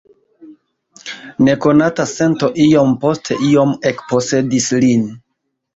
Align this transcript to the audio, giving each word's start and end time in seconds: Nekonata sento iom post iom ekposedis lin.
Nekonata 1.49 2.07
sento 2.13 2.49
iom 2.67 2.97
post 3.05 3.33
iom 3.53 3.79
ekposedis 3.95 4.77
lin. 4.85 5.11